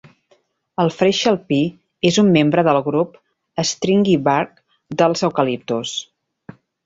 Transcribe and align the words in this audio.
El 0.83 0.87
freixe 1.01 1.27
alpí 1.31 1.59
és 2.11 2.17
un 2.21 2.31
membre 2.37 2.63
del 2.69 2.79
grup 2.89 3.19
"Stringybark" 3.73 4.57
dels 5.03 5.25
eucaliptus. 5.31 5.93